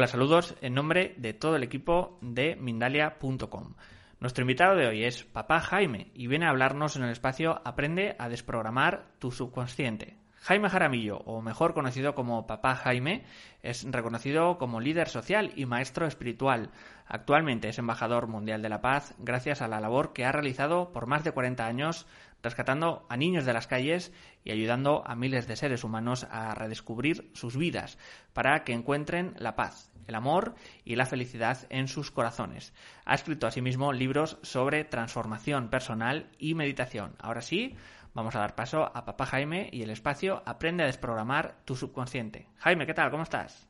[0.00, 3.74] Hola, saludos en nombre de todo el equipo de Mindalia.com.
[4.18, 8.16] Nuestro invitado de hoy es Papá Jaime y viene a hablarnos en el espacio Aprende
[8.18, 10.16] a desprogramar tu subconsciente.
[10.36, 13.26] Jaime Jaramillo, o mejor conocido como Papá Jaime,
[13.62, 16.70] es reconocido como líder social y maestro espiritual.
[17.06, 21.06] Actualmente es embajador mundial de la paz gracias a la labor que ha realizado por
[21.06, 22.06] más de 40 años
[22.42, 24.12] rescatando a niños de las calles
[24.44, 27.98] y ayudando a miles de seres humanos a redescubrir sus vidas
[28.32, 32.74] para que encuentren la paz, el amor y la felicidad en sus corazones.
[33.06, 37.14] Ha escrito asimismo libros sobre transformación personal y meditación.
[37.18, 37.76] Ahora sí,
[38.12, 42.48] vamos a dar paso a Papá Jaime y el espacio Aprende a desprogramar tu subconsciente.
[42.58, 43.10] Jaime, ¿qué tal?
[43.10, 43.66] ¿Cómo estás?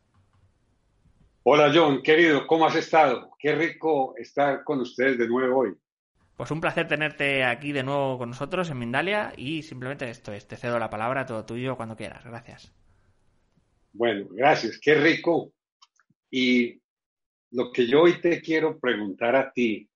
[1.43, 3.31] Hola John, querido, ¿cómo has estado?
[3.39, 5.75] Qué rico estar con ustedes de nuevo hoy.
[6.37, 10.47] Pues un placer tenerte aquí de nuevo con nosotros en Mindalia y simplemente esto es,
[10.47, 12.25] te cedo la palabra, todo tuyo cuando quieras.
[12.25, 12.73] Gracias.
[13.93, 15.53] Bueno, gracias, qué rico.
[16.31, 16.81] Y
[17.51, 19.89] lo que yo hoy te quiero preguntar a ti,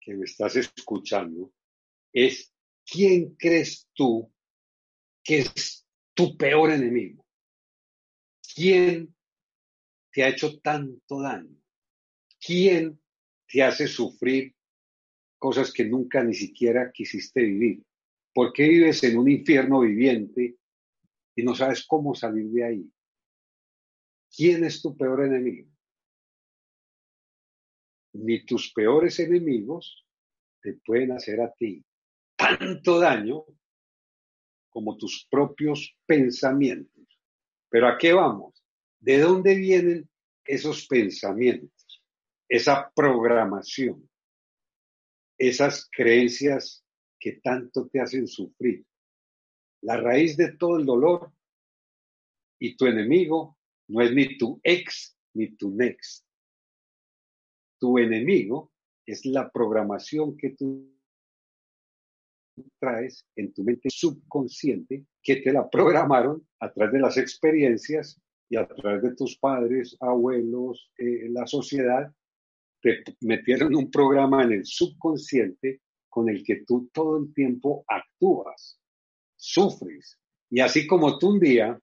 [0.00, 1.52] que me estás escuchando,
[2.12, 2.52] es
[2.84, 4.32] ¿quién crees tú
[5.22, 7.24] que es tu peor enemigo?
[8.54, 9.14] ¿Quién
[10.12, 11.56] te ha hecho tanto daño?
[12.40, 13.00] ¿Quién
[13.46, 14.54] te hace sufrir
[15.38, 17.82] cosas que nunca ni siquiera quisiste vivir?
[18.32, 20.56] ¿Por qué vives en un infierno viviente
[21.34, 22.90] y no sabes cómo salir de ahí?
[24.36, 25.70] ¿Quién es tu peor enemigo?
[28.12, 30.04] Ni tus peores enemigos
[30.60, 31.82] te pueden hacer a ti
[32.36, 33.44] tanto daño
[34.68, 37.04] como tus propios pensamientos.
[37.70, 38.62] Pero ¿a qué vamos?
[39.00, 40.08] ¿De dónde vienen
[40.44, 42.02] esos pensamientos?
[42.46, 44.08] Esa programación,
[45.38, 46.84] esas creencias
[47.18, 48.84] que tanto te hacen sufrir.
[49.80, 51.32] La raíz de todo el dolor
[52.58, 53.56] y tu enemigo
[53.88, 56.24] no es ni tu ex ni tu next.
[57.78, 58.72] Tu enemigo
[59.06, 60.92] es la programación que tú
[62.80, 68.56] traes en tu mente subconsciente que te la programaron a través de las experiencias y
[68.56, 72.12] a través de tus padres, abuelos, eh, la sociedad,
[72.80, 78.80] te metieron un programa en el subconsciente con el que tú todo el tiempo actúas,
[79.36, 80.18] sufres.
[80.48, 81.78] Y así como tú un día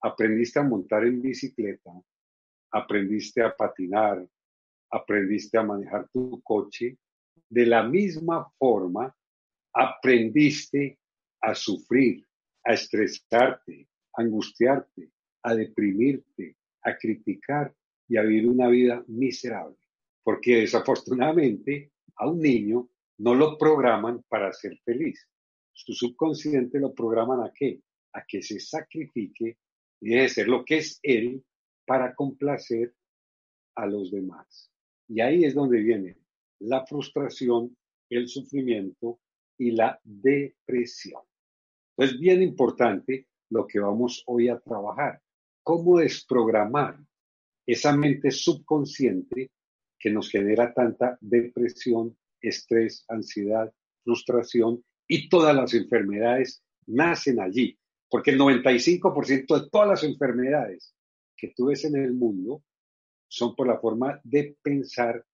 [0.00, 1.90] aprendiste a montar en bicicleta,
[2.70, 4.26] aprendiste a patinar,
[4.90, 6.98] aprendiste a manejar tu coche,
[7.48, 9.14] de la misma forma
[9.72, 10.98] aprendiste
[11.40, 12.24] a sufrir,
[12.64, 15.10] a estresarte, a angustiarte,
[15.42, 17.74] a deprimirte, a criticar
[18.08, 19.76] y a vivir una vida miserable.
[20.22, 22.88] Porque desafortunadamente a un niño
[23.18, 25.26] no lo programan para ser feliz.
[25.72, 27.80] Su subconsciente lo programan a qué?
[28.12, 29.58] A que se sacrifique
[30.00, 31.44] y deje de ser lo que es él
[31.86, 32.94] para complacer
[33.74, 34.70] a los demás.
[35.08, 36.16] Y ahí es donde viene
[36.60, 37.76] la frustración,
[38.10, 39.20] el sufrimiento
[39.56, 41.22] y la depresión.
[41.96, 45.20] Es bien importante lo que vamos hoy a trabajar.
[45.62, 46.98] Cómo desprogramar
[47.66, 49.50] esa mente subconsciente
[49.98, 53.72] que nos genera tanta depresión, estrés, ansiedad,
[54.04, 57.77] frustración y todas las enfermedades nacen allí.
[58.08, 60.94] Porque el 95% de todas las enfermedades
[61.36, 62.62] que tú ves en el mundo
[63.28, 65.24] son por la forma de pensar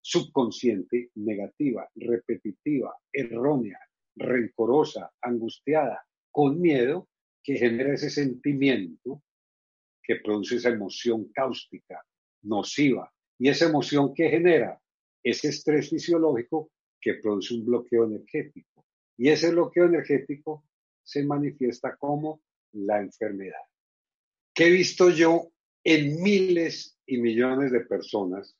[0.00, 3.78] subconsciente negativa, repetitiva, errónea,
[4.16, 7.08] rencorosa, angustiada, con miedo,
[7.42, 9.22] que genera ese sentimiento
[10.02, 12.04] que produce esa emoción cáustica,
[12.42, 13.12] nociva.
[13.38, 14.80] Y esa emoción que genera
[15.22, 16.70] ese estrés fisiológico
[17.00, 18.84] que produce un bloqueo energético.
[19.16, 20.64] Y ese bloqueo energético
[21.02, 23.60] se manifiesta como la enfermedad.
[24.54, 25.52] ¿Qué he visto yo
[25.84, 28.56] en miles y millones de personas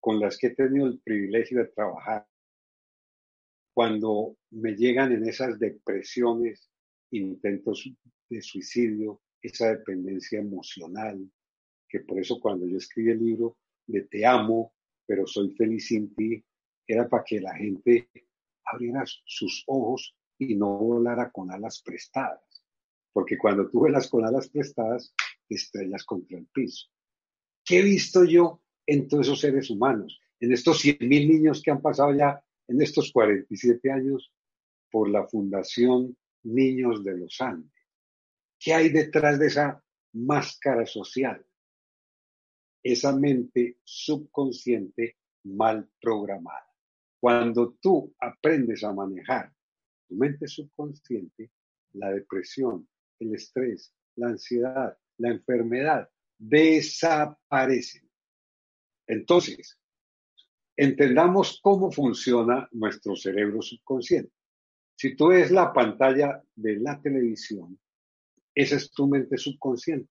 [0.00, 2.28] con las que he tenido el privilegio de trabajar,
[3.74, 6.70] cuando me llegan en esas depresiones,
[7.10, 7.90] intentos
[8.28, 11.28] de suicidio, esa dependencia emocional,
[11.88, 14.72] que por eso cuando yo escribí el libro de Te amo,
[15.06, 16.40] pero soy feliz sin ti,
[16.86, 18.08] era para que la gente
[18.64, 22.64] abriera sus ojos y no volara con alas prestadas.
[23.12, 25.14] Porque cuando tú velas con alas prestadas,
[25.48, 26.88] te estrellas contra el piso.
[27.64, 31.82] ¿Qué he visto yo en todos esos seres humanos, en estos 100.000 niños que han
[31.82, 34.32] pasado ya en estos 47 años
[34.90, 37.72] por la Fundación Niños de los Andes.
[38.58, 39.82] ¿Qué hay detrás de esa
[40.12, 41.44] máscara social?
[42.82, 46.72] Esa mente subconsciente mal programada.
[47.18, 49.52] Cuando tú aprendes a manejar
[50.08, 51.50] tu mente subconsciente,
[51.92, 52.88] la depresión,
[53.18, 56.08] el estrés, la ansiedad, la enfermedad
[56.38, 58.08] desaparecen.
[59.06, 59.78] Entonces,
[60.76, 64.32] entendamos cómo funciona nuestro cerebro subconsciente.
[64.96, 67.78] Si tú ves la pantalla de la televisión,
[68.54, 70.10] esa es tu mente subconsciente,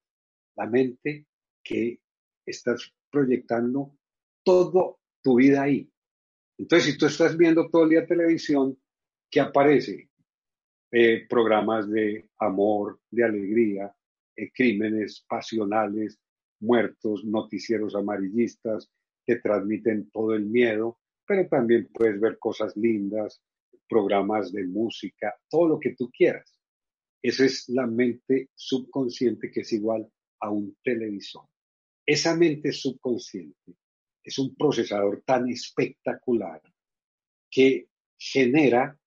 [0.55, 1.25] la mente
[1.63, 1.99] que
[2.45, 3.97] estás proyectando
[4.43, 5.89] toda tu vida ahí.
[6.57, 8.77] Entonces, si tú estás viendo todo el día televisión,
[9.29, 10.09] ¿qué aparece?
[10.91, 13.93] Eh, programas de amor, de alegría,
[14.35, 16.19] eh, crímenes pasionales,
[16.59, 18.89] muertos, noticieros amarillistas
[19.25, 23.41] que transmiten todo el miedo, pero también puedes ver cosas lindas,
[23.87, 26.59] programas de música, todo lo que tú quieras.
[27.21, 30.07] Esa es la mente subconsciente que es igual
[30.39, 31.47] a un televisor.
[32.05, 33.75] Esa mente subconsciente
[34.23, 36.61] es un procesador tan espectacular
[37.49, 37.87] que
[38.17, 38.97] genera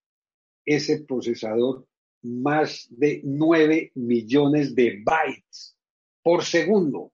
[0.69, 1.87] ese procesador
[2.23, 5.79] más de 9 millones de bytes
[6.23, 7.11] por segundo.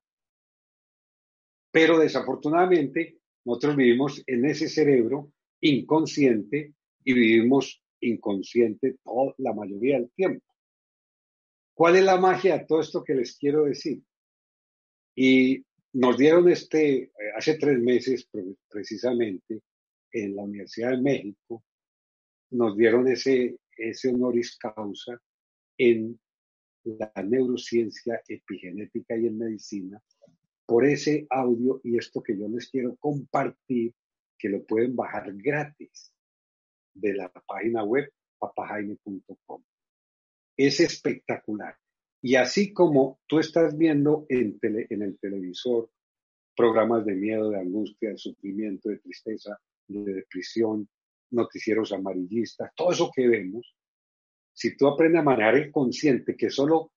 [1.70, 5.30] Pero desafortunadamente nosotros vivimos en ese cerebro
[5.60, 6.74] inconsciente
[7.04, 10.44] y vivimos inconsciente toda la mayoría del tiempo.
[11.74, 14.02] ¿Cuál es la magia de todo esto que les quiero decir?
[15.14, 18.28] Y nos dieron este, eh, hace tres meses
[18.68, 19.60] precisamente,
[20.10, 21.64] en la Universidad de México,
[22.54, 25.20] nos dieron ese, ese honoris causa
[25.76, 26.18] en
[26.84, 30.00] la neurociencia epigenética y en medicina
[30.66, 33.92] por ese audio y esto que yo les quiero compartir,
[34.38, 36.12] que lo pueden bajar gratis
[36.94, 39.62] de la página web papajaime.com.
[40.56, 41.76] Es espectacular.
[42.22, 45.90] Y así como tú estás viendo en, en el televisor
[46.56, 49.58] programas de miedo, de angustia, de sufrimiento, de tristeza,
[49.88, 50.88] de depresión,
[51.34, 53.74] noticieros amarillistas, todo eso que vemos,
[54.52, 56.92] si tú aprendes a manejar el consciente que solo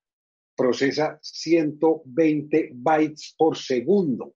[0.55, 4.35] procesa 120 bytes por segundo,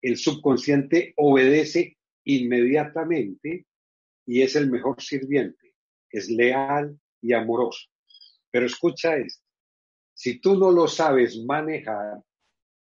[0.00, 3.66] el subconsciente obedece inmediatamente
[4.26, 5.74] y es el mejor sirviente,
[6.10, 7.88] es leal y amoroso.
[8.50, 9.44] Pero escucha esto,
[10.12, 12.22] si tú no lo sabes manejar,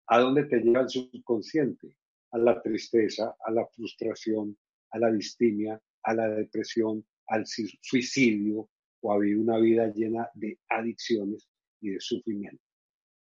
[0.07, 1.97] ¿a dónde te lleva el subconsciente?
[2.33, 4.57] A la tristeza, a la frustración,
[4.91, 8.71] a la distimia, a la depresión, al suicidio
[9.01, 11.49] o a vivir una vida llena de adicciones
[11.81, 12.63] y de sufrimiento.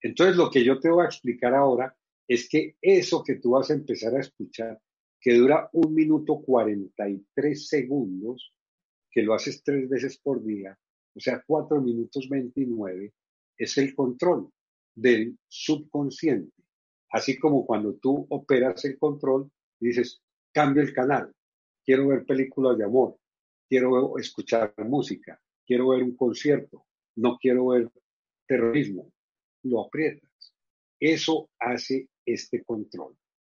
[0.01, 1.95] Entonces, lo que yo te voy a explicar ahora
[2.27, 4.81] es que eso que tú vas a empezar a escuchar,
[5.21, 8.53] que dura un minuto 43 segundos,
[9.11, 10.77] que lo haces tres veces por día,
[11.15, 13.13] o sea, cuatro minutos 29,
[13.57, 14.49] es el control
[14.95, 16.63] del subconsciente.
[17.11, 20.21] Así como cuando tú operas el control dices,
[20.51, 21.31] cambio el canal,
[21.85, 23.17] quiero ver películas de amor,
[23.69, 26.85] quiero escuchar música, quiero ver un concierto,
[27.15, 27.89] no quiero ver
[28.47, 29.11] terrorismo,
[29.63, 30.53] lo aprietas.
[30.99, 33.15] Eso hace este control.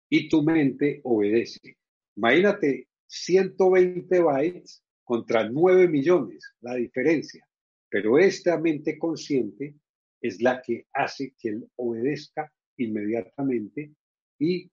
[0.08, 1.76] Y tu mente obedece.
[2.16, 7.46] Imagínate 120 bytes contra 9 millones, la diferencia.
[7.88, 9.74] Pero esta mente consciente
[10.20, 13.92] es la que hace que él obedezca inmediatamente
[14.38, 14.70] y,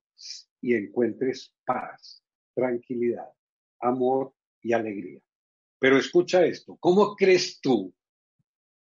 [0.61, 2.23] y encuentres paz,
[2.55, 3.29] tranquilidad,
[3.83, 5.21] amor y alegría.
[5.79, 7.93] Pero escucha esto, ¿cómo crees tú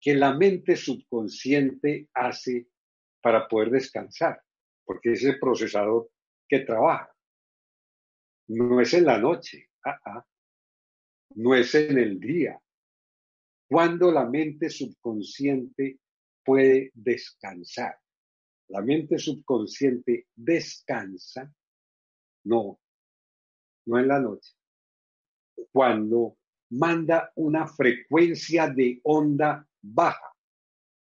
[0.00, 2.68] que la mente subconsciente hace
[3.20, 4.40] para poder descansar?
[4.84, 6.10] Porque es el procesador
[6.48, 7.12] que trabaja.
[8.48, 10.26] No es en la noche, ah, ah.
[11.36, 12.60] no es en el día.
[13.68, 15.98] Cuando la mente subconsciente
[16.44, 17.98] puede descansar.
[18.68, 21.52] La mente subconsciente descansa,
[22.44, 22.80] no,
[23.86, 24.54] no en la noche.
[25.72, 26.36] Cuando
[26.70, 30.32] manda una frecuencia de onda baja,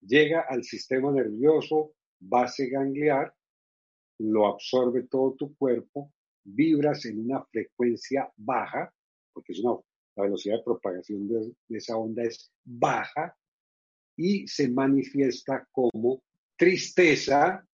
[0.00, 3.34] llega al sistema nervioso, base gangliar,
[4.18, 6.12] lo absorbe todo tu cuerpo,
[6.44, 8.92] vibras en una frecuencia baja,
[9.32, 9.78] porque es una,
[10.16, 13.36] la velocidad de propagación de esa onda es baja,
[14.16, 16.22] y se manifiesta como
[16.56, 17.66] tristeza,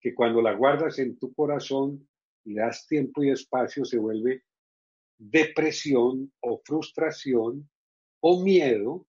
[0.00, 2.08] que cuando la guardas en tu corazón
[2.44, 4.42] y das tiempo y espacio se vuelve
[5.22, 7.70] depresión o frustración
[8.20, 9.06] o miedo,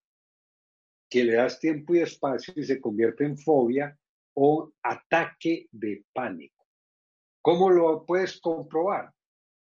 [1.09, 3.97] que le das tiempo y espacio y se convierte en fobia
[4.35, 6.65] o ataque de pánico.
[7.41, 9.11] ¿Cómo lo puedes comprobar?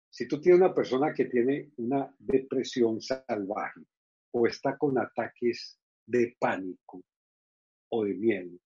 [0.10, 3.82] Si tú tienes una persona que tiene una depresión salvaje
[4.32, 7.04] o está con ataques de pánico
[7.92, 8.58] o de miedo.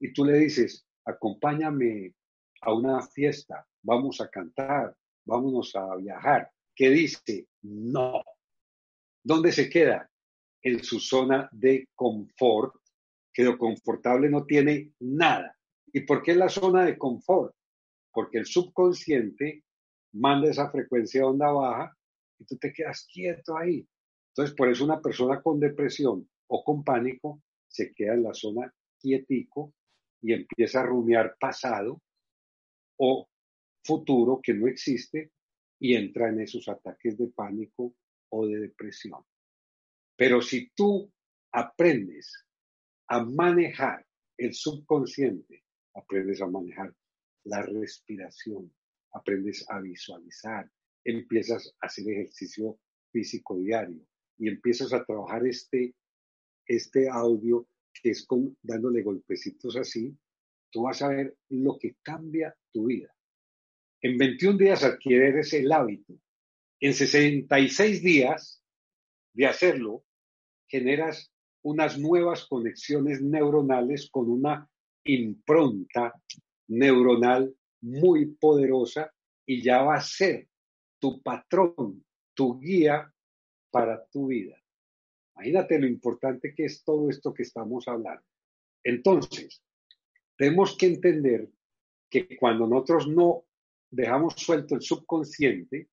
[0.00, 2.14] Y tú le dices, acompáñame
[2.62, 6.50] a una fiesta, vamos a cantar, vámonos a viajar.
[6.74, 7.48] ¿Qué dice?
[7.62, 8.22] No.
[9.22, 10.10] ¿Dónde se queda?
[10.62, 12.74] En su zona de confort,
[13.32, 15.56] que lo confortable no tiene nada.
[15.92, 17.54] ¿Y por qué la zona de confort?
[18.12, 19.64] Porque el subconsciente
[20.12, 21.96] manda esa frecuencia de onda baja
[22.38, 23.86] y tú te quedas quieto ahí.
[24.30, 28.72] Entonces, por eso una persona con depresión o con pánico se queda en la zona
[28.98, 29.74] quietico
[30.22, 32.00] y empieza a rumiar pasado
[32.98, 33.28] o
[33.84, 35.30] futuro que no existe
[35.80, 37.94] y entra en esos ataques de pánico
[38.28, 39.24] o de depresión.
[40.16, 41.10] Pero si tú
[41.50, 42.46] aprendes
[43.08, 44.06] a manejar
[44.36, 46.94] el subconsciente, aprendes a manejar
[47.44, 48.72] la respiración,
[49.12, 50.70] aprendes a visualizar,
[51.04, 52.78] empiezas a hacer ejercicio
[53.10, 54.06] físico diario
[54.38, 55.94] y empiezas a trabajar este,
[56.66, 57.66] este audio
[58.02, 58.26] que es
[58.62, 60.16] dándole golpecitos así,
[60.70, 63.12] tú vas a ver lo que cambia tu vida.
[64.02, 66.14] En 21 días adquieres el hábito.
[66.80, 68.62] En 66 días
[69.34, 70.04] de hacerlo,
[70.66, 71.30] generas
[71.62, 74.68] unas nuevas conexiones neuronales con una
[75.04, 76.14] impronta
[76.68, 79.12] neuronal muy poderosa
[79.46, 80.48] y ya va a ser
[80.98, 82.04] tu patrón,
[82.34, 83.12] tu guía
[83.70, 84.56] para tu vida.
[85.34, 88.24] Imagínate lo importante que es todo esto que estamos hablando.
[88.82, 89.62] Entonces,
[90.36, 91.50] tenemos que entender
[92.08, 93.44] que cuando nosotros no
[93.90, 95.88] dejamos suelto el subconsciente,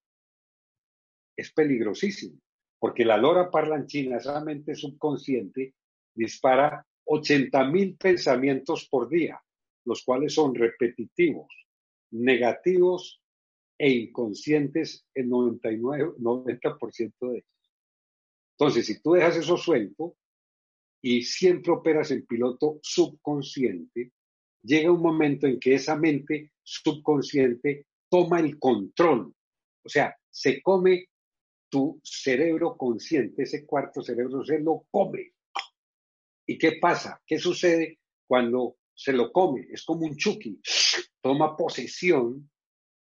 [1.35, 2.39] es peligrosísimo,
[2.79, 5.73] porque la lora parlanchina, esa mente subconsciente,
[6.13, 9.41] dispara 80 mil pensamientos por día,
[9.85, 11.47] los cuales son repetitivos,
[12.11, 13.21] negativos
[13.77, 17.45] e inconscientes el 99, 90% de ellos.
[18.59, 20.15] Entonces, si tú dejas eso suelto
[21.01, 24.11] y siempre operas en piloto subconsciente,
[24.63, 29.33] llega un momento en que esa mente subconsciente toma el control.
[29.83, 31.05] O sea, se come
[31.69, 35.31] tu cerebro consciente, ese cuarto cerebro se lo come.
[36.45, 37.21] ¿Y qué pasa?
[37.25, 39.67] ¿Qué sucede cuando se lo come?
[39.71, 40.59] Es como un chuki.
[41.21, 42.49] Toma posesión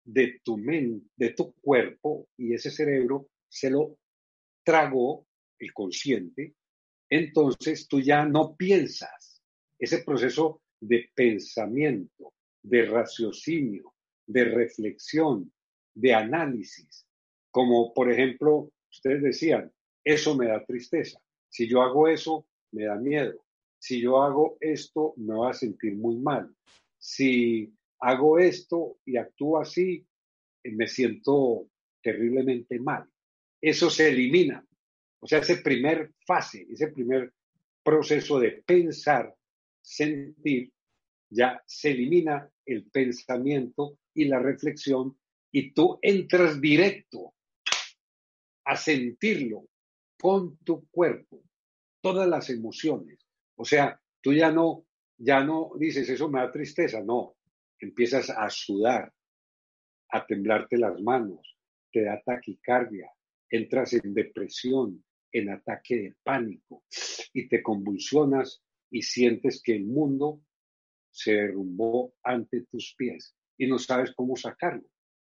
[0.03, 3.98] de tu mente, de tu cuerpo y ese cerebro se lo
[4.63, 5.25] tragó
[5.60, 6.55] el consciente,
[7.10, 9.41] entonces tú ya no piensas.
[9.77, 12.33] Ese proceso de pensamiento,
[12.63, 13.93] de raciocinio,
[14.25, 15.51] de reflexión,
[15.93, 17.05] de análisis,
[17.51, 19.72] como por ejemplo, ustedes decían,
[20.03, 21.20] eso me da tristeza.
[21.50, 23.46] Si yo hago eso, me da miedo.
[23.77, 26.53] Si yo hago esto, me va a sentir muy mal.
[26.98, 30.05] Si hago esto y actúo así,
[30.63, 31.67] me siento
[32.01, 33.08] terriblemente mal.
[33.62, 34.65] Eso se elimina
[35.24, 37.32] o sea, ese primer fase, ese primer
[37.82, 39.34] proceso de pensar,
[39.82, 40.72] sentir,
[41.33, 45.17] ya se elimina el pensamiento y la reflexión
[45.51, 47.33] y tú entras directo
[48.65, 49.67] a sentirlo
[50.19, 51.43] con tu cuerpo,
[52.01, 53.19] todas las emociones.
[53.55, 54.85] O sea, tú ya no,
[55.17, 57.35] ya no dices, eso me da tristeza, no,
[57.79, 59.13] empiezas a sudar,
[60.09, 61.57] a temblarte las manos,
[61.91, 63.11] te da taquicardia,
[63.49, 66.83] entras en depresión, en ataque de pánico
[67.33, 70.41] y te convulsionas y sientes que el mundo
[71.13, 74.84] se derrumbó ante tus pies y no sabes cómo sacarlo.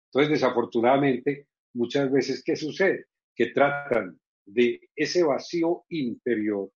[0.06, 3.06] Entonces, desafortunadamente, muchas veces, ¿qué sucede?
[3.34, 6.70] Que tratan de ese vacío interior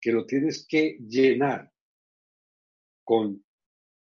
[0.00, 1.72] que lo tienes que llenar
[3.04, 3.44] con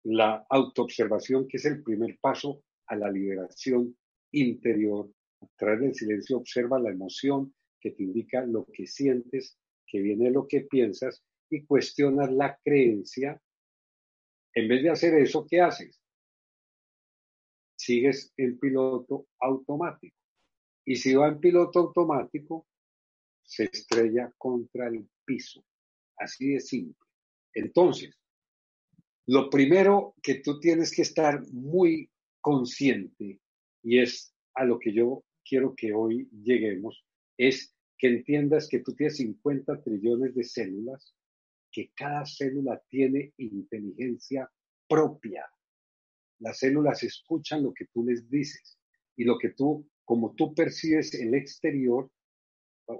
[0.03, 3.97] la autoobservación, que es el primer paso a la liberación
[4.31, 5.11] interior.
[5.41, 10.31] A través del silencio observa la emoción, que te indica lo que sientes, que viene
[10.31, 13.41] lo que piensas y cuestionas la creencia.
[14.57, 16.01] En vez de hacer eso, ¿qué haces?
[17.75, 20.17] Sigues en piloto automático.
[20.83, 22.65] Y si va en piloto automático,
[23.43, 25.63] se estrella contra el piso.
[26.17, 27.07] Así de simple.
[27.53, 28.17] Entonces,
[29.27, 32.09] lo primero que tú tienes que estar muy
[32.41, 33.39] consciente,
[33.83, 37.05] y es a lo que yo quiero que hoy lleguemos,
[37.37, 41.13] es que entiendas que tú tienes 50 trillones de células,
[41.71, 44.49] que cada célula tiene inteligencia
[44.87, 45.45] propia.
[46.39, 48.77] Las células escuchan lo que tú les dices
[49.15, 52.09] y lo que tú, como tú percibes el exterior,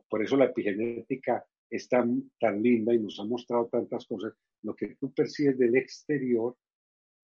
[0.10, 2.30] por eso la epigenética es tan,
[2.62, 4.34] linda y nos ha mostrado tantas cosas,
[4.64, 6.58] lo que tú percibes del exterior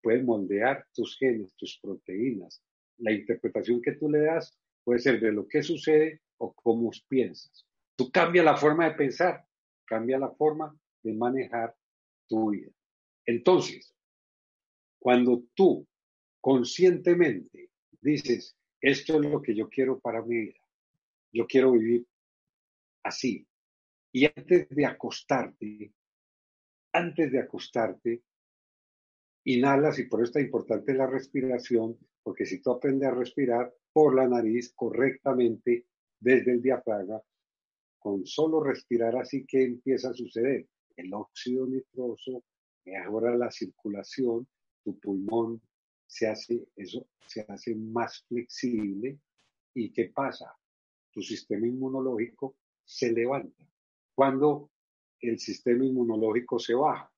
[0.01, 2.62] puede moldear tus genes, tus proteínas.
[2.97, 7.65] La interpretación que tú le das puede ser de lo que sucede o cómo piensas.
[7.95, 9.45] Tú cambia la forma de pensar,
[9.85, 11.75] cambia la forma de manejar
[12.27, 12.72] tu vida.
[13.25, 13.93] Entonces,
[15.00, 15.86] cuando tú
[16.41, 17.69] conscientemente
[18.01, 20.60] dices, esto es lo que yo quiero para mi vida,
[21.31, 22.05] yo quiero vivir
[23.03, 23.45] así,
[24.12, 25.93] y antes de acostarte,
[26.93, 28.22] antes de acostarte,
[29.45, 34.15] inhalas y por eso es importante la respiración, porque si tú aprendes a respirar por
[34.15, 35.88] la nariz correctamente
[36.19, 37.22] desde el diafragma,
[38.00, 40.67] con solo respirar así que empieza a suceder.
[40.95, 42.43] El óxido nitroso
[42.85, 44.47] mejora la circulación,
[44.83, 45.62] tu pulmón
[46.05, 49.19] se hace, eso se hace más flexible.
[49.73, 50.55] ¿Y qué pasa?
[51.12, 53.67] Tu sistema inmunológico se levanta.
[54.15, 54.69] Cuando
[55.19, 57.12] el sistema inmunológico se baja,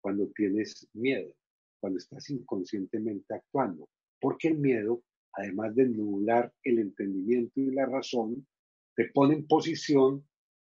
[0.00, 1.34] cuando tienes miedo,
[1.80, 3.88] cuando estás inconscientemente actuando,
[4.20, 8.46] porque el miedo, además de nublar el entendimiento y la razón,
[8.94, 10.26] te pone en posición,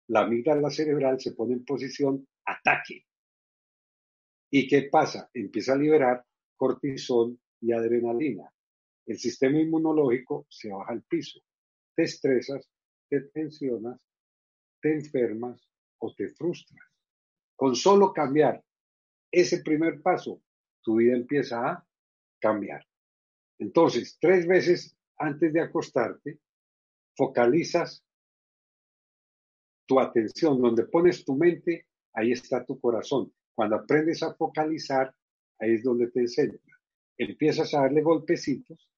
[0.08, 3.04] la amígdala cerebral se pone en posición ataque.
[4.50, 5.28] ¿Y qué pasa?
[5.34, 6.24] Empieza a liberar
[6.56, 8.50] cortisol y adrenalina.
[9.06, 11.40] El sistema inmunológico se baja al piso.
[11.94, 12.68] Te estresas,
[13.08, 14.00] te tensionas,
[14.80, 16.86] te enfermas o te frustras.
[17.54, 18.62] Con solo cambiar
[19.30, 20.42] ese primer paso,
[20.82, 21.86] tu vida empieza a
[22.38, 22.86] cambiar.
[23.58, 26.40] Entonces, tres veces antes de acostarte,
[27.16, 28.04] focalizas
[29.86, 31.85] tu atención, donde pones tu mente,
[32.16, 33.32] ahí está tu corazón.
[33.54, 35.14] Cuando aprendes a focalizar,
[35.60, 36.78] ahí es donde te centras.
[37.16, 38.90] Empiezas a darle golpecitos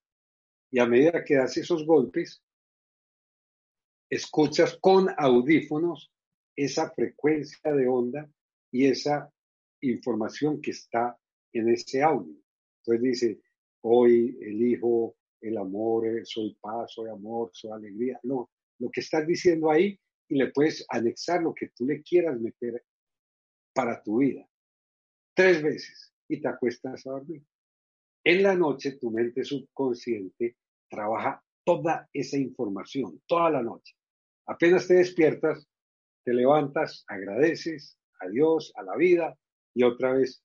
[0.71, 2.43] y a medida que das esos golpes,
[4.11, 6.11] escuchas con audífonos
[6.57, 8.29] esa frecuencia de onda
[8.73, 9.33] y esa
[9.81, 11.17] información que está
[11.53, 12.35] en ese audio.
[12.81, 13.41] Entonces dice,
[13.83, 18.19] hoy elijo el amor, eh, soy paz, soy amor, soy alegría.
[18.23, 22.41] No, lo que estás diciendo ahí y le puedes anexar lo que tú le quieras
[22.41, 22.83] meter
[23.79, 24.45] para tu vida.
[25.37, 27.45] Tres veces y te acuestas a dormir.
[28.25, 30.57] En la noche tu mente subconsciente
[30.91, 33.95] trabaja toda esa información, toda la noche.
[34.47, 35.65] Apenas te despiertas,
[36.25, 39.39] te levantas, agradeces a Dios, a la vida
[39.73, 40.43] y otra vez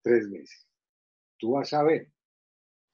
[0.00, 0.68] tres veces.
[1.38, 2.12] Tú vas a ver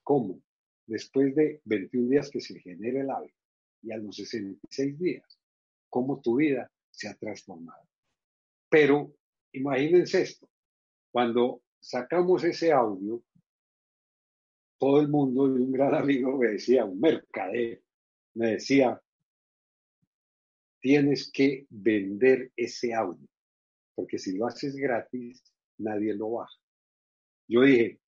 [0.02, 0.40] cómo
[0.86, 3.36] después de 21 días que se genera el hábito
[3.82, 5.38] y a los 66 días,
[5.90, 7.86] cómo tu vida se ha transformado.
[8.70, 9.14] Pero
[9.52, 10.48] imagínense esto,
[11.10, 13.22] cuando sacamos ese audio,
[14.78, 17.82] todo el mundo, y un gran amigo me decía, un mercader,
[18.34, 19.00] me decía,
[20.80, 23.28] tienes que vender ese audio,
[23.94, 25.42] porque si lo haces gratis,
[25.78, 26.58] nadie lo baja.
[27.46, 28.00] Yo dije,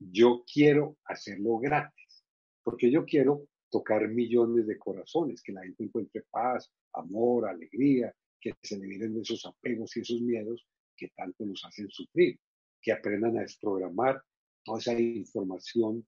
[0.00, 2.24] yo quiero hacerlo gratis,
[2.62, 8.54] porque yo quiero tocar millones de corazones, que la gente encuentre paz, amor, alegría, que
[8.62, 10.66] se liberen de esos apegos y esos miedos
[10.98, 12.38] que tanto nos hacen sufrir,
[12.82, 14.22] que aprendan a desprogramar
[14.64, 16.06] toda esa información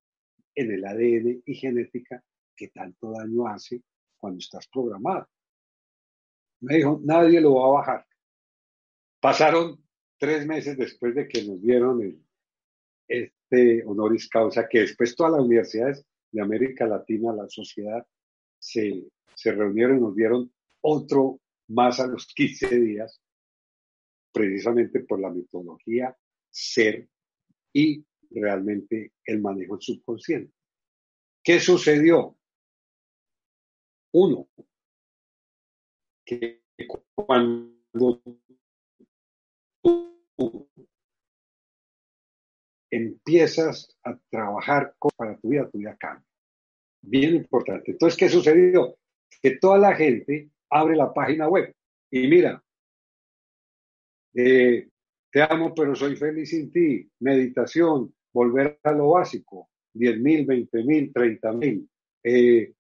[0.55, 2.23] en el ADN y genética
[2.57, 3.83] que tanto daño hace
[4.19, 5.27] cuando estás programado.
[6.61, 8.07] Me dijo, nadie lo va a bajar.
[9.21, 9.83] Pasaron
[10.19, 12.23] tres meses después de que nos dieron
[13.09, 18.07] este honoris causa, que después todas las universidades de América Latina, la sociedad,
[18.59, 23.21] se, se reunieron y nos dieron otro más a los 15 días,
[24.33, 26.17] precisamente por la metodología
[26.51, 27.09] ser
[27.73, 30.53] y realmente el manejo subconsciente.
[31.43, 32.37] ¿Qué sucedió?
[34.13, 34.49] Uno,
[36.25, 36.63] que
[37.15, 38.23] cuando
[42.91, 46.27] empiezas a trabajar para tu vida, tu vida cambia.
[47.03, 47.93] Bien importante.
[47.93, 48.99] Entonces, ¿qué sucedió?
[49.41, 51.75] Que toda la gente abre la página web
[52.11, 52.63] y mira,
[54.35, 54.89] eh,
[55.31, 60.85] te amo, pero soy feliz sin ti, meditación, volver a lo básico, 10 mil, 20
[60.85, 61.89] mil, 30 mil,
[62.23, 62.75] eh,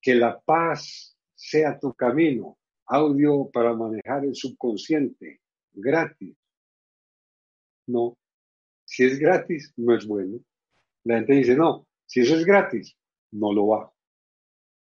[0.00, 5.40] que la paz sea tu camino, audio para manejar el subconsciente,
[5.72, 6.36] gratis.
[7.86, 8.16] No,
[8.84, 10.40] si es gratis, no es bueno.
[11.04, 12.96] La gente dice, no, si eso es gratis,
[13.32, 13.94] no lo bajo.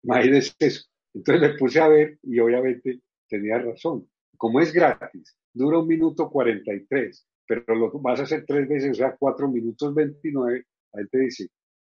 [0.03, 0.85] Imagínense eso.
[1.13, 4.07] Entonces le puse a ver y obviamente tenía razón.
[4.37, 8.95] Como es gratis, dura un minuto 43, pero lo vas a hacer tres veces, o
[8.95, 11.47] sea, cuatro minutos 29, la gente dice,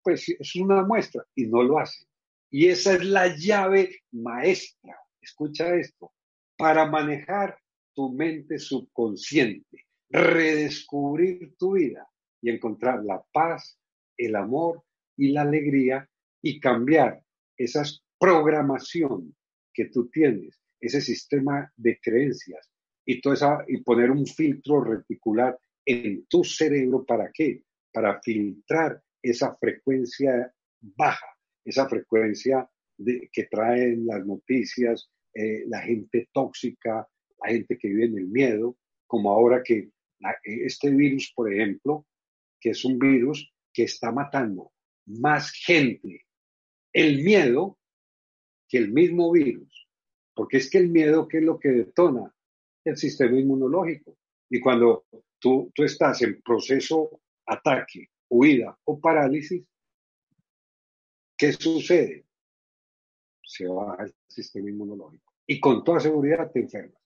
[0.04, 2.06] pues es una muestra y no lo hace.
[2.50, 6.13] Y esa es la llave maestra, escucha esto,
[6.58, 7.58] para manejar
[7.93, 12.08] tu mente subconsciente redescubrir tu vida
[12.41, 13.80] y encontrar la paz,
[14.17, 14.84] el amor
[15.15, 16.10] y la alegría
[16.41, 17.21] y cambiar
[17.58, 17.84] esa
[18.19, 19.36] programación
[19.73, 22.69] que tú tienes, ese sistema de creencias
[23.05, 27.05] y, toda esa, y poner un filtro reticular en tu cerebro.
[27.05, 27.63] ¿Para qué?
[27.91, 31.27] Para filtrar esa frecuencia baja,
[31.65, 37.07] esa frecuencia de, que traen las noticias, eh, la gente tóxica,
[37.43, 39.89] la gente que vive en el miedo, como ahora que
[40.43, 42.05] este virus, por ejemplo,
[42.59, 44.71] que es un virus que está matando
[45.05, 46.25] más gente.
[46.91, 47.77] El miedo
[48.67, 49.87] que el mismo virus.
[50.38, 52.32] Porque es que el miedo, ¿qué es lo que detona?
[52.86, 54.15] El sistema inmunológico.
[54.47, 55.08] Y cuando
[55.39, 59.65] tú, tú estás en proceso ataque, huida o parálisis,
[61.36, 62.28] ¿qué sucede?
[63.43, 65.34] Se baja el sistema inmunológico.
[65.47, 67.02] Y con toda seguridad te enfermas.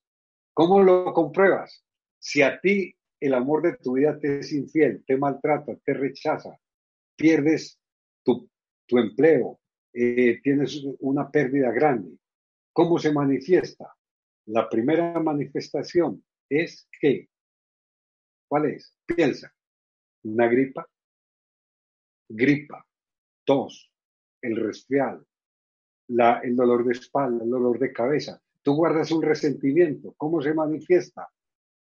[0.54, 1.86] ¿Cómo lo compruebas?
[2.20, 6.60] Si a ti el amor de tu vida te es infiel, te maltrata, te rechaza,
[7.15, 7.80] pierdes
[8.26, 8.50] tu,
[8.86, 9.62] tu empleo,
[9.94, 12.17] eh, tienes una pérdida grande.
[12.73, 13.93] ¿Cómo se manifiesta?
[14.45, 17.29] La primera manifestación es que,
[18.47, 18.95] ¿cuál es?
[19.05, 19.53] Piensa,
[20.23, 20.88] una gripa,
[22.29, 22.86] gripa,
[23.43, 23.91] tos,
[24.41, 25.25] el resfriado,
[26.07, 28.41] la, el dolor de espalda, el dolor de cabeza.
[28.62, 30.13] Tú guardas un resentimiento.
[30.17, 31.27] ¿Cómo se manifiesta?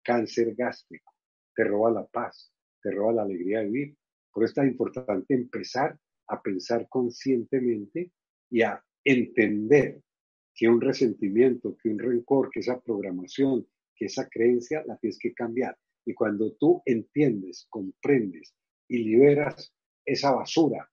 [0.02, 1.14] Cáncer gástrico.
[1.54, 3.96] Te roba la paz, te roba la alegría de vivir.
[4.30, 8.10] Por eso es importante empezar a pensar conscientemente
[8.50, 10.02] y a entender
[10.54, 15.34] que un resentimiento, que un rencor, que esa programación, que esa creencia la tienes que
[15.34, 15.76] cambiar.
[16.06, 18.54] Y cuando tú entiendes, comprendes
[18.88, 20.90] y liberas esa basura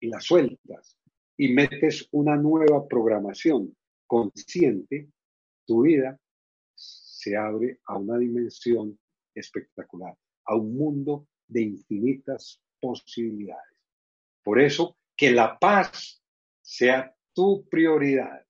[0.00, 0.98] y la sueltas
[1.36, 3.74] y metes una nueva programación
[4.06, 5.08] consciente,
[5.66, 6.20] tu vida
[6.74, 8.98] se abre a una dimensión
[9.34, 13.74] espectacular, a un mundo de infinitas posibilidades.
[14.42, 16.22] Por eso, que la paz
[16.60, 18.43] sea tu prioridad.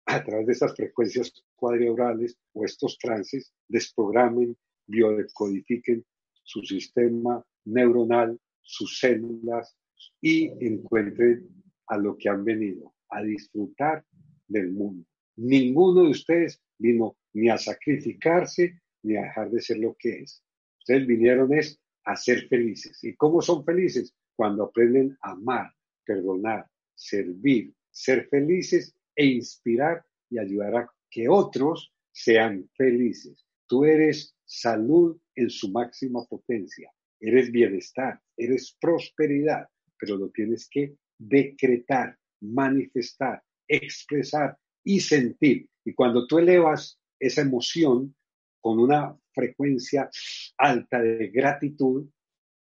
[0.05, 4.55] a través de estas frecuencias cuadriorales o estos trances desprogramen,
[4.87, 6.05] biodecodifiquen
[6.45, 9.75] su sistema neuronal, sus células
[10.21, 11.47] y encuentren
[11.87, 14.05] a lo que han venido, a disfrutar
[14.47, 15.05] del mundo.
[15.35, 20.43] Ninguno de ustedes vino ni a sacrificarse ni a dejar de ser lo que es.
[20.79, 23.03] Ustedes vinieron es a ser felices.
[23.03, 24.13] ¿Y cómo son felices?
[24.35, 25.71] Cuando aprenden a amar,
[26.05, 33.45] perdonar, servir, ser felices e inspirar y ayudar a que otros sean felices.
[33.67, 40.95] Tú eres salud en su máxima potencia, eres bienestar, eres prosperidad, pero lo tienes que
[41.17, 45.67] decretar, manifestar, expresar y sentir.
[45.83, 48.15] Y cuando tú elevas esa emoción
[48.61, 50.09] con una frecuencia
[50.57, 52.07] alta de gratitud,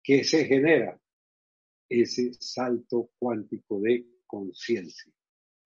[0.03, 0.99] ¿qué se genera?
[1.89, 5.11] Ese salto cuántico de conciencia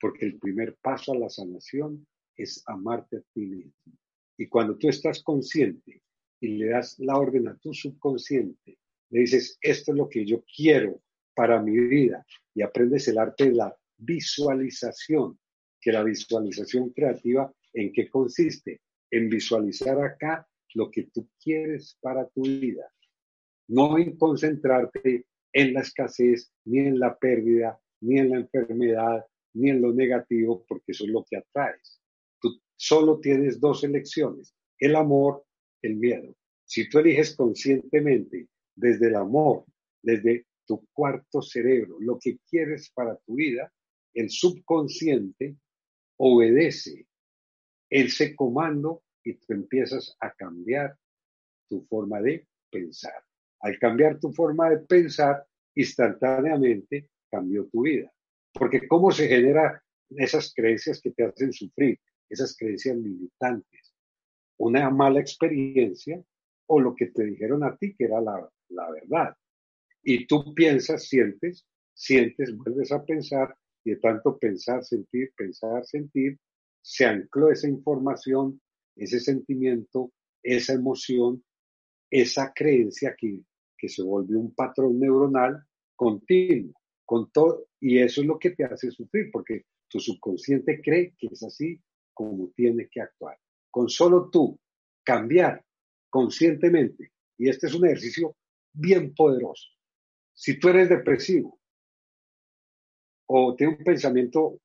[0.01, 4.00] porque el primer paso a la sanación es amarte a ti mismo.
[4.37, 6.01] Y cuando tú estás consciente
[6.39, 8.77] y le das la orden a tu subconsciente,
[9.09, 11.01] le dices, esto es lo que yo quiero
[11.33, 15.39] para mi vida, y aprendes el arte de la visualización,
[15.79, 18.81] que la visualización creativa, ¿en qué consiste?
[19.09, 22.91] En visualizar acá lo que tú quieres para tu vida,
[23.67, 29.69] no en concentrarte en la escasez, ni en la pérdida, ni en la enfermedad, ni
[29.69, 32.00] en lo negativo, porque eso es lo que atraes.
[32.83, 35.45] Solo tienes dos elecciones, el amor,
[35.83, 36.35] el miedo.
[36.65, 39.65] Si tú eliges conscientemente desde el amor,
[40.01, 43.71] desde tu cuarto cerebro, lo que quieres para tu vida,
[44.15, 45.57] el subconsciente
[46.17, 47.05] obedece
[47.87, 50.97] ese comando y tú empiezas a cambiar
[51.69, 53.23] tu forma de pensar.
[53.59, 58.11] Al cambiar tu forma de pensar, instantáneamente cambió tu vida.
[58.51, 61.99] Porque ¿cómo se generan esas creencias que te hacen sufrir?
[62.31, 63.93] Esas creencias limitantes.
[64.57, 66.23] Una mala experiencia
[66.67, 69.35] o lo que te dijeron a ti que era la, la verdad.
[70.03, 76.39] Y tú piensas, sientes, sientes, vuelves a pensar y de tanto pensar, sentir, pensar, sentir,
[76.81, 78.61] se ancló esa información,
[78.95, 81.43] ese sentimiento, esa emoción,
[82.09, 83.41] esa creencia que,
[83.77, 85.63] que se volvió un patrón neuronal
[85.95, 86.73] continuo,
[87.05, 91.27] con todo, y eso es lo que te hace sufrir, porque tu subconsciente cree que
[91.27, 91.79] es así
[92.21, 93.37] como tiene que actuar.
[93.69, 94.59] Con solo tú
[95.03, 95.63] cambiar
[96.09, 98.35] conscientemente, y este es un ejercicio
[98.73, 99.67] bien poderoso.
[100.33, 101.59] Si tú eres depresivo
[103.27, 104.59] o tienes un pensamiento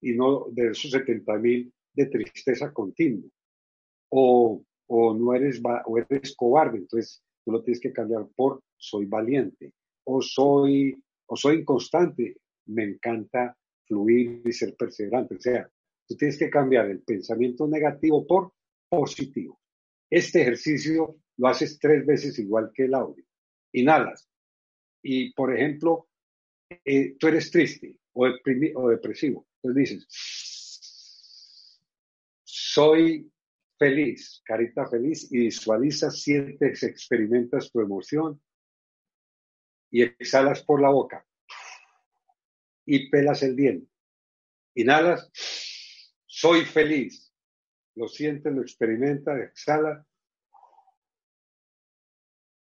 [0.00, 3.28] y no de esos 70 mil de tristeza continua,
[4.10, 9.06] o, o no eres, o eres cobarde, entonces tú lo tienes que cambiar por soy
[9.06, 9.72] valiente,
[10.04, 12.36] o soy, o soy inconstante,
[12.66, 15.36] me encanta fluir y ser perseverante.
[15.36, 15.68] O sea,
[16.06, 18.52] tú tienes que cambiar el pensamiento negativo por
[18.88, 19.60] positivo.
[20.10, 23.24] Este ejercicio lo haces tres veces igual que el audio.
[23.72, 24.28] Inhalas.
[25.02, 26.08] Y, por ejemplo,
[26.84, 29.46] eh, tú eres triste o, o depresivo.
[29.62, 31.80] Entonces dices,
[32.44, 33.30] soy
[33.78, 38.40] feliz, carita feliz, y visualizas, sientes, experimentas tu emoción
[39.90, 41.26] y exhalas por la boca
[42.86, 43.90] y pelas el diente.
[44.74, 45.30] Inhalas,
[46.34, 47.32] soy feliz.
[47.94, 50.04] Lo sientes, lo experimentas, exhala,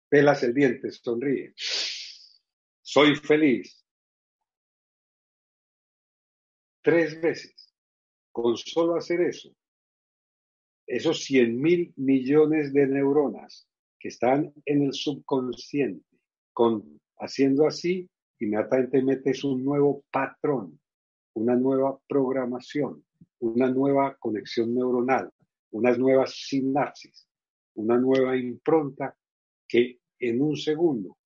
[0.07, 1.55] pelas el diente, sonríe.
[1.55, 3.83] Soy feliz.
[6.83, 7.73] Tres veces.
[8.31, 9.55] Con solo hacer eso,
[10.85, 13.67] esos 100 mil millones de neuronas
[13.99, 16.19] que están en el subconsciente,
[16.51, 18.07] con, haciendo así,
[18.39, 20.79] inmediatamente metes un nuevo patrón,
[21.33, 23.03] una nueva programación,
[23.43, 25.29] una nueva conexión neuronal,
[25.71, 27.27] unas nuevas sinapsis,
[27.75, 29.13] una nueva impronta
[29.67, 31.17] que en un segundo,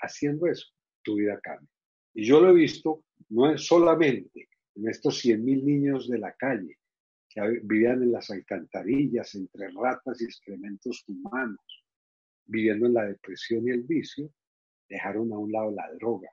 [0.00, 0.68] haciendo eso,
[1.02, 1.68] tu vida cambia.
[2.14, 6.32] Y yo lo he visto no es solamente en estos 100 mil niños de la
[6.32, 6.78] calle
[7.28, 11.84] que vivían en las alcantarillas entre ratas y excrementos humanos,
[12.46, 14.32] viviendo en la depresión y el vicio,
[14.88, 16.30] dejaron a un lado la droga,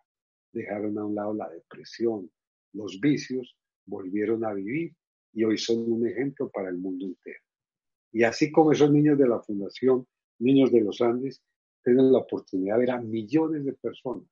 [0.53, 2.31] dejaron a un lado la depresión,
[2.71, 4.95] los vicios, volvieron a vivir
[5.35, 7.39] y hoy son un ejemplo para el mundo entero.
[8.11, 10.07] Y así como esos niños de la Fundación
[10.39, 11.41] Niños de los Andes,
[11.83, 14.27] tienen la oportunidad de ver a millones de personas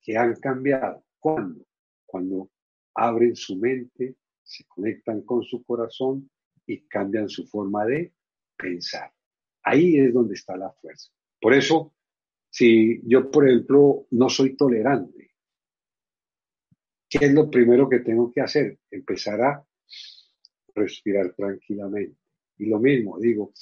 [0.00, 1.04] que han cambiado.
[1.18, 1.64] ¿Cuándo?
[2.04, 2.50] Cuando
[2.94, 6.28] abren su mente, se conectan con su corazón
[6.66, 8.14] y cambian su forma de
[8.56, 9.12] pensar.
[9.62, 11.12] Ahí es donde está la fuerza.
[11.40, 11.94] Por eso
[12.50, 15.34] si yo, por ejemplo, no soy tolerante,
[17.08, 18.78] ¿qué es lo primero que tengo que hacer?
[18.90, 19.66] Empezar a
[20.76, 22.16] respirar tranquilamente.
[22.58, 23.52] Y lo mismo, digo,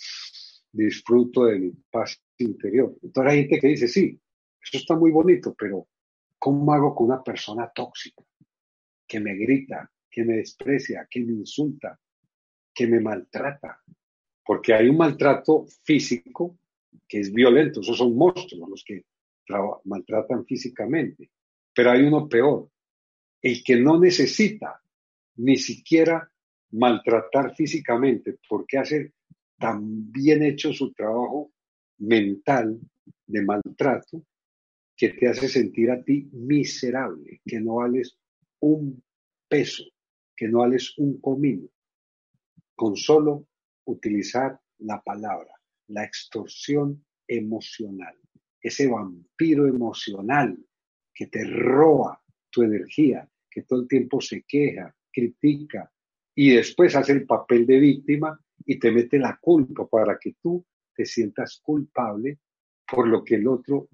[0.71, 2.97] disfruto de mi paz interior.
[3.03, 4.21] Entonces hay gente que dice, sí,
[4.61, 5.87] eso está muy bonito, pero
[6.39, 8.23] ¿cómo hago con una persona tóxica
[9.07, 11.99] que me grita, que me desprecia, que me insulta,
[12.75, 13.83] que me maltrata?
[14.45, 16.59] Porque hay un maltrato físico
[17.09, 19.05] que es violento, esos son monstruos los que
[19.85, 21.31] maltratan físicamente.
[21.75, 22.69] Pero hay uno peor,
[23.43, 24.81] el que no necesita
[25.37, 26.31] ni siquiera
[26.75, 29.13] maltratar físicamente, porque hace
[29.59, 31.53] tan bien hecho su trabajo
[31.99, 32.79] mental
[33.27, 34.25] de maltrato,
[34.97, 38.17] que te hace sentir a ti miserable, que no vales
[38.61, 39.03] un
[39.49, 39.85] peso,
[40.37, 41.69] que no vales un comino,
[42.77, 43.47] con solo
[43.85, 45.55] utilizar la palabra
[45.89, 48.17] la extorsión emocional,
[48.61, 50.59] ese vampiro emocional
[51.13, 55.91] que te roba tu energía, que todo el tiempo se queja, critica
[56.35, 60.65] y después hace el papel de víctima y te mete la culpa para que tú
[60.95, 62.41] te sientas culpable
[62.91, 63.89] por lo que el otro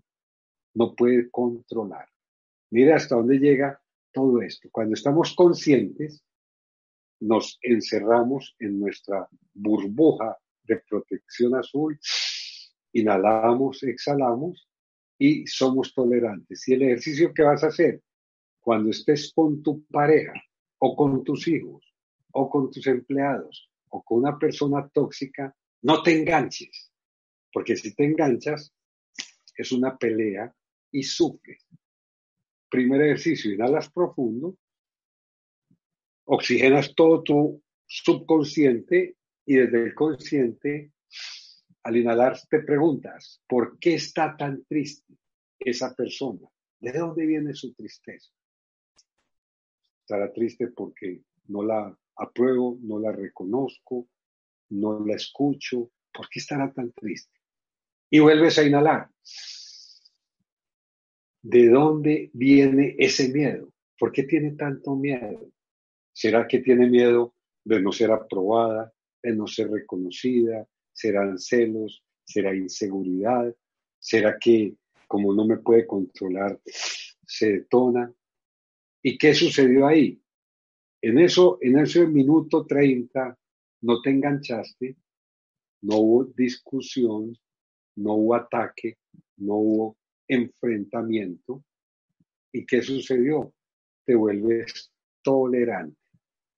[0.74, 2.06] no puede controlar.
[2.70, 3.80] Mira hasta dónde llega
[4.12, 4.68] todo esto.
[4.70, 6.24] Cuando estamos conscientes,
[7.20, 11.98] nos encerramos en nuestra burbuja de protección azul,
[12.92, 14.68] inhalamos, exhalamos
[15.18, 16.66] y somos tolerantes.
[16.68, 18.00] Y el ejercicio que vas a hacer
[18.60, 20.34] cuando estés con tu pareja
[20.78, 21.89] o con tus hijos
[22.32, 26.92] o con tus empleados o con una persona tóxica, no te enganches,
[27.52, 28.72] porque si te enganchas
[29.56, 30.54] es una pelea
[30.92, 31.66] y sufres.
[32.70, 34.56] Primer ejercicio, inhalas profundo,
[36.24, 40.92] oxigenas todo tu subconsciente y desde el consciente,
[41.82, 45.14] al inhalar, te preguntas, ¿por qué está tan triste
[45.58, 46.48] esa persona?
[46.78, 48.30] ¿De dónde viene su tristeza?
[50.02, 54.08] Estará triste porque no la apruebo, no la reconozco,
[54.70, 55.90] no la escucho.
[56.12, 57.38] ¿Por qué estará tan triste?
[58.10, 59.08] Y vuelves a inhalar.
[61.42, 63.72] ¿De dónde viene ese miedo?
[63.98, 65.50] ¿Por qué tiene tanto miedo?
[66.12, 70.66] ¿Será que tiene miedo de no ser aprobada, de no ser reconocida?
[70.92, 72.04] ¿Serán celos?
[72.24, 73.54] ¿Será inseguridad?
[73.98, 74.74] ¿Será que
[75.06, 78.12] como no me puede controlar, se detona?
[79.02, 80.22] ¿Y qué sucedió ahí?
[81.02, 83.38] En eso, en ese minuto 30,
[83.82, 84.96] no te enganchaste,
[85.82, 87.34] no hubo discusión,
[87.96, 88.98] no hubo ataque,
[89.38, 89.96] no hubo
[90.28, 91.64] enfrentamiento.
[92.52, 93.54] ¿Y qué sucedió?
[94.04, 95.96] Te vuelves tolerante.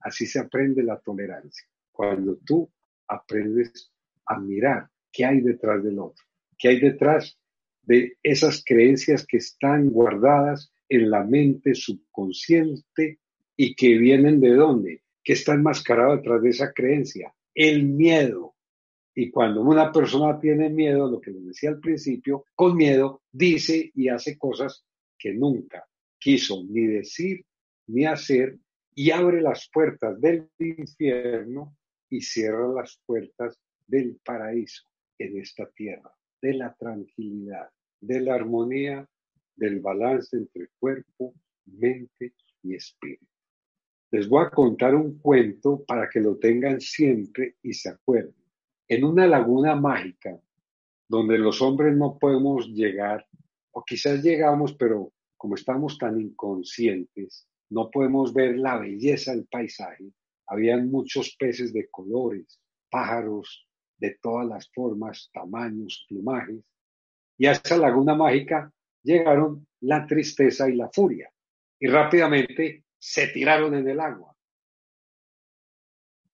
[0.00, 1.68] Así se aprende la tolerancia.
[1.92, 2.68] Cuando tú
[3.06, 3.92] aprendes
[4.26, 6.24] a mirar qué hay detrás del otro,
[6.58, 7.38] qué hay detrás
[7.82, 13.20] de esas creencias que están guardadas en la mente subconsciente
[13.56, 18.54] y que vienen de dónde, que está enmascarado detrás de esa creencia, el miedo.
[19.14, 23.90] Y cuando una persona tiene miedo, lo que les decía al principio, con miedo dice
[23.94, 24.84] y hace cosas
[25.18, 25.86] que nunca
[26.18, 27.44] quiso ni decir
[27.88, 28.58] ni hacer
[28.94, 31.76] y abre las puertas del infierno
[32.08, 34.84] y cierra las puertas del paraíso
[35.18, 37.68] en esta tierra, de la tranquilidad,
[38.00, 39.08] de la armonía,
[39.56, 41.34] del balance entre cuerpo,
[41.66, 43.31] mente y espíritu.
[44.12, 48.34] Les voy a contar un cuento para que lo tengan siempre y se acuerden.
[48.86, 50.38] En una laguna mágica,
[51.08, 53.26] donde los hombres no podemos llegar,
[53.70, 60.12] o quizás llegamos, pero como estamos tan inconscientes, no podemos ver la belleza del paisaje.
[60.46, 66.62] Habían muchos peces de colores, pájaros de todas las formas, tamaños, plumajes.
[67.38, 68.70] Y a esa laguna mágica
[69.02, 71.32] llegaron la tristeza y la furia.
[71.80, 74.32] Y rápidamente se tiraron en el agua.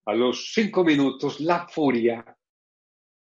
[0.05, 2.37] A los cinco minutos, la furia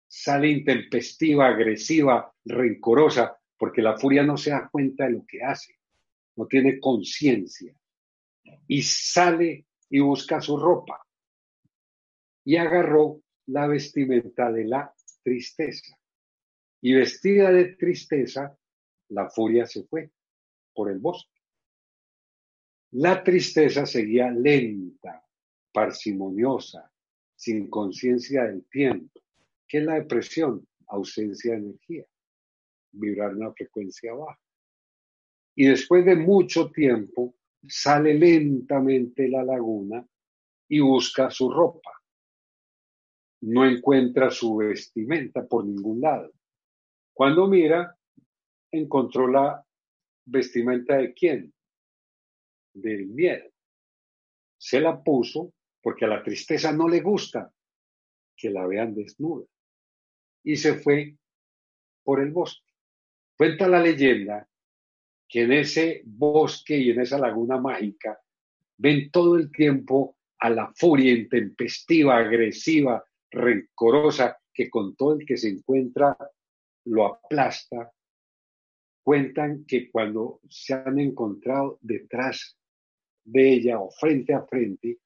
[0.07, 5.77] sale intempestiva, agresiva, rencorosa, porque la furia no se da cuenta de lo que hace,
[6.37, 7.75] no tiene conciencia.
[8.69, 11.05] Y sale y busca su ropa.
[12.45, 15.99] Y agarró la vestimenta de la tristeza.
[16.81, 18.57] Y vestida de tristeza,
[19.09, 20.13] la furia se fue
[20.73, 21.32] por el bosque.
[22.93, 25.25] La tristeza seguía lenta,
[25.73, 26.93] parsimoniosa,
[27.35, 29.19] sin conciencia del tiempo.
[29.67, 30.67] ¿Qué es la depresión?
[30.89, 32.05] Ausencia de energía,
[32.93, 34.39] vibrar una frecuencia baja.
[35.55, 37.35] Y después de mucho tiempo,
[37.67, 40.07] sale lentamente la laguna
[40.69, 41.93] y busca su ropa.
[43.41, 46.31] No encuentra su vestimenta por ningún lado.
[47.15, 47.97] Cuando mira,
[48.71, 49.65] encontró la
[50.27, 51.55] vestimenta de quién?
[52.75, 53.51] Del miedo.
[54.59, 57.53] Se la puso porque a la tristeza no le gusta
[58.37, 59.47] que la vean desnuda.
[60.45, 61.17] Y se fue
[62.03, 62.73] por el bosque.
[63.37, 64.49] Cuenta la leyenda
[65.29, 68.21] que en ese bosque y en esa laguna mágica
[68.77, 75.37] ven todo el tiempo a la furia intempestiva, agresiva, rencorosa, que con todo el que
[75.37, 76.17] se encuentra
[76.85, 77.93] lo aplasta.
[79.03, 82.59] Cuentan que cuando se han encontrado detrás
[83.25, 84.99] de ella o frente a frente,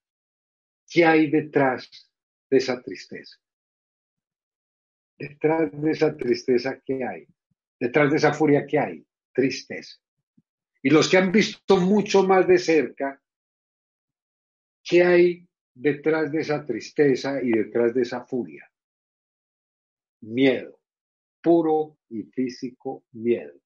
[0.89, 2.11] ¿qué hay detrás
[2.49, 3.37] de esa tristeza?
[5.19, 7.27] Detrás de esa tristeza, ¿qué hay?
[7.79, 9.07] Detrás de esa furia, ¿qué hay?
[9.33, 9.97] Tristeza.
[10.83, 13.21] Y los que han visto mucho más de cerca,
[14.85, 18.71] ¿qué hay detrás de esa tristeza y detrás de esa furia?
[20.21, 20.81] Miedo,
[21.43, 23.59] puro y físico miedo.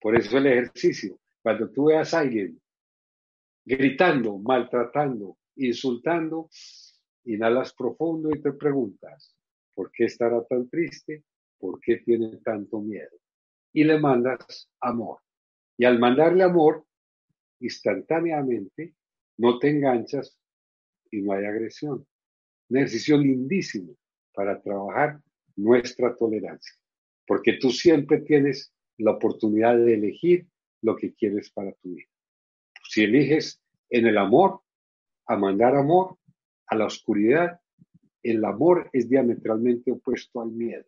[0.00, 2.61] Por eso el ejercicio, cuando tú veas a alguien
[3.64, 6.48] gritando, maltratando, insultando,
[7.24, 9.36] inhalas profundo y te preguntas,
[9.74, 11.24] ¿por qué estará tan triste?
[11.58, 13.16] ¿Por qué tiene tanto miedo?
[13.72, 15.18] Y le mandas amor.
[15.78, 16.84] Y al mandarle amor,
[17.60, 18.94] instantáneamente
[19.38, 20.36] no te enganchas
[21.10, 22.06] y no hay agresión.
[22.68, 23.96] Un ejercicio lindísimo
[24.34, 25.20] para trabajar
[25.56, 26.74] nuestra tolerancia,
[27.26, 30.46] porque tú siempre tienes la oportunidad de elegir
[30.82, 32.11] lo que quieres para tu vida.
[32.92, 34.60] Si eliges en el amor,
[35.26, 36.18] a mandar amor,
[36.66, 37.58] a la oscuridad,
[38.22, 40.84] el amor es diametralmente opuesto al miedo.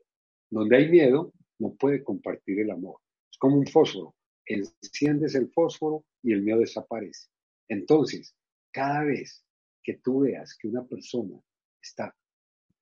[0.51, 3.01] Donde hay miedo, no puede compartir el amor.
[3.33, 4.15] Es como un fósforo.
[4.45, 7.31] Enciendes el fósforo y el miedo desaparece.
[7.69, 8.37] Entonces,
[8.71, 9.43] cada vez
[9.83, 11.41] que tú veas que una persona
[11.81, 12.15] está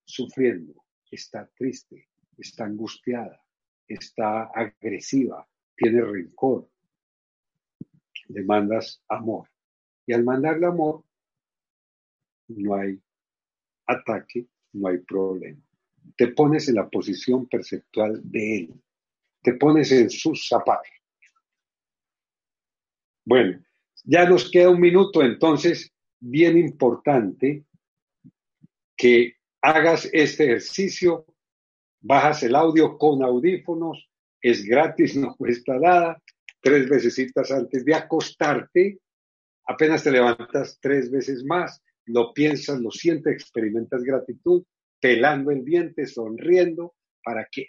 [0.05, 2.09] sufriendo, está triste,
[2.39, 3.41] está angustiada,
[3.87, 6.72] está agresiva, tiene rencor,
[8.29, 9.49] demandas amor.
[10.07, 11.05] Y al mandarle amor,
[12.49, 13.01] no hay
[13.87, 15.61] ataque, no hay problema.
[16.17, 18.83] Te pones en la posición perceptual de él,
[19.43, 20.91] te pones en sus zapatos.
[23.25, 23.63] Bueno,
[24.05, 27.65] ya nos queda un minuto, entonces, bien importante
[28.97, 31.27] que hagas este ejercicio,
[32.01, 34.09] bajas el audio con audífonos,
[34.41, 36.22] es gratis, no cuesta nada,
[36.63, 37.19] tres veces
[37.51, 38.99] antes de acostarte,
[39.67, 44.65] apenas te levantas tres veces más, lo piensas, lo sientes, experimentas gratitud,
[45.01, 46.95] pelando el diente, sonriendo,
[47.25, 47.69] para que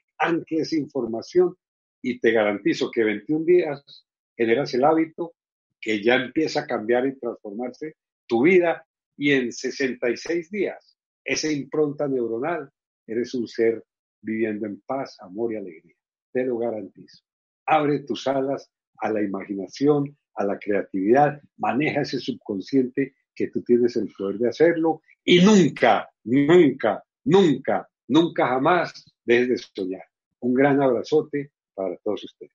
[0.49, 1.55] esa información
[2.01, 4.05] y te garantizo que 21 días
[4.37, 5.33] generas el hábito
[5.79, 7.95] que ya empieza a cambiar y transformarse
[8.27, 8.85] tu vida
[9.17, 12.69] y en 66 días, esa impronta neuronal,
[13.05, 13.83] eres un ser
[14.21, 15.95] viviendo en paz, amor y alegría.
[16.31, 17.23] Te lo garantizo.
[17.65, 18.71] Abre tus alas
[19.03, 24.47] a la imaginación, a la creatividad, maneja ese subconsciente que tú tienes el poder de
[24.47, 30.05] hacerlo y nunca, nunca, nunca, nunca jamás dejes de soñar.
[30.39, 32.53] Un gran abrazote para todos ustedes.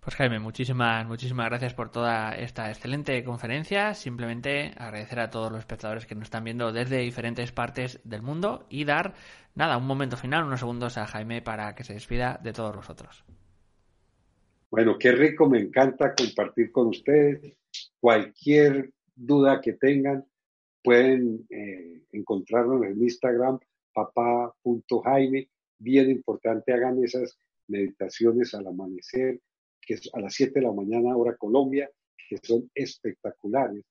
[0.00, 3.94] Pues Jaime, muchísimas, muchísimas gracias por toda esta excelente conferencia.
[3.94, 8.66] Simplemente agradecer a todos los espectadores que nos están viendo desde diferentes partes del mundo
[8.68, 9.14] y dar,
[9.54, 12.90] nada, un momento final, unos segundos a Jaime para que se despida de todos los
[12.90, 13.24] otros.
[14.76, 17.56] Bueno, qué rico, me encanta compartir con ustedes.
[18.00, 20.26] Cualquier duda que tengan,
[20.82, 23.60] pueden eh, encontrarnos en Instagram,
[23.92, 25.48] papá.jaime.
[25.78, 29.38] Bien importante, hagan esas meditaciones al amanecer,
[29.80, 31.88] que es a las 7 de la mañana, hora Colombia,
[32.28, 33.84] que son espectaculares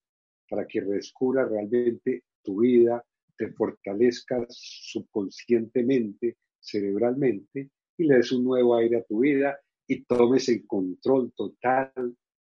[0.49, 3.01] para que descubra realmente tu vida,
[3.37, 9.57] te fortalezcas subconscientemente, cerebralmente, y le des un nuevo aire a tu vida
[9.87, 11.91] y tomes el control total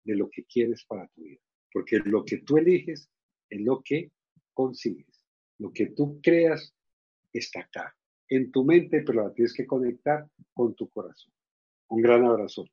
[0.03, 1.39] de lo que quieres para tu vida.
[1.71, 3.09] Porque lo que tú eliges
[3.49, 4.11] es lo que
[4.53, 5.25] consigues.
[5.57, 6.73] Lo que tú creas
[7.31, 7.95] está acá,
[8.27, 11.31] en tu mente, pero la tienes que conectar con tu corazón.
[11.89, 12.65] Un gran abrazo.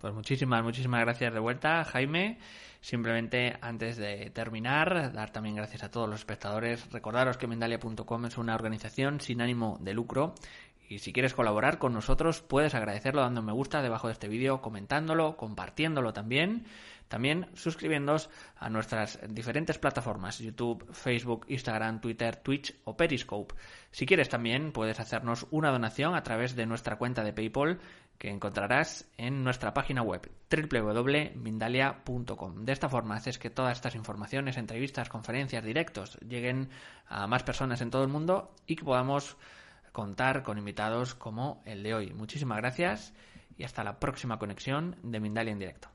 [0.00, 2.38] Pues muchísimas, muchísimas gracias de vuelta, Jaime.
[2.80, 6.88] Simplemente antes de terminar, dar también gracias a todos los espectadores.
[6.92, 10.34] Recordaros que Mendalia.com es una organización sin ánimo de lucro
[10.88, 14.62] y si quieres colaborar con nosotros puedes agradecerlo dando me gusta debajo de este vídeo,
[14.62, 16.66] comentándolo, compartiéndolo también.
[17.08, 23.54] También suscribiéndoos a nuestras diferentes plataformas, YouTube, Facebook, Instagram, Twitter, Twitch o Periscope.
[23.90, 27.78] Si quieres también puedes hacernos una donación a través de nuestra cuenta de PayPal
[28.18, 32.64] que encontrarás en nuestra página web www.mindalia.com.
[32.64, 36.68] De esta forma haces que todas estas informaciones, entrevistas, conferencias, directos lleguen
[37.06, 39.38] a más personas en todo el mundo y que podamos
[39.98, 42.12] contar con invitados como el de hoy.
[42.12, 43.12] Muchísimas gracias
[43.56, 45.88] y hasta la próxima conexión de Mindalia en directo.